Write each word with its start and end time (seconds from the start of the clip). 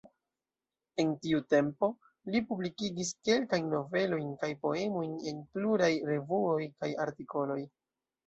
En 1.01 1.09
tiu 1.25 1.41
tempo, 1.53 1.89
li 2.35 2.41
publikigis 2.51 3.11
kelkajn 3.29 3.69
novelojn 3.75 4.31
kaj 4.43 4.51
poemojn 4.65 5.13
en 5.33 5.45
pluraj 5.57 5.93
revuoj 6.13 6.65
kaj 6.81 6.91
artikoloj. 7.09 7.61